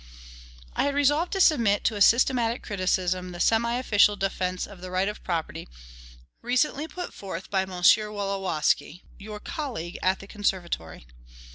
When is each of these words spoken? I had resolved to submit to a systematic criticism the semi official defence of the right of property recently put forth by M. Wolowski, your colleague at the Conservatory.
I 0.75 0.85
had 0.85 0.95
resolved 0.95 1.31
to 1.33 1.39
submit 1.39 1.83
to 1.83 1.95
a 1.95 2.01
systematic 2.01 2.63
criticism 2.63 3.33
the 3.33 3.39
semi 3.39 3.75
official 3.75 4.15
defence 4.15 4.65
of 4.65 4.81
the 4.81 4.89
right 4.89 5.07
of 5.07 5.23
property 5.23 5.69
recently 6.41 6.87
put 6.87 7.13
forth 7.13 7.51
by 7.51 7.61
M. 7.61 7.69
Wolowski, 7.69 9.03
your 9.19 9.39
colleague 9.39 9.99
at 10.01 10.17
the 10.17 10.25
Conservatory. 10.25 11.05